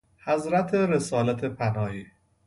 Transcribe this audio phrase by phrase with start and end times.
[0.23, 2.07] حضرت رسالت پناهی